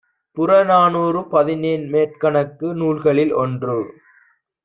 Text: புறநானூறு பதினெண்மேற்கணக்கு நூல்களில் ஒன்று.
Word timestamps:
புறநானூறு 0.37 1.19
பதினெண்மேற்கணக்கு 1.29 2.69
நூல்களில் 2.75 3.33
ஒன்று. 3.35 3.77